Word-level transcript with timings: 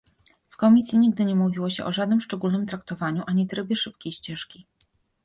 W 0.49 0.57
Komisji 0.57 0.97
nigdy 0.97 1.25
nie 1.25 1.35
mówiło 1.35 1.69
się 1.69 1.85
o 1.85 1.91
żadnym 1.93 2.21
szczególnym 2.21 2.65
traktowaniu 2.65 3.23
ani 3.27 3.47
trybie 3.47 3.75
szybkiej 3.75 4.11
ścieżki 4.13 4.67